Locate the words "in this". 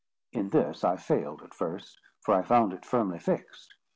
0.31-0.83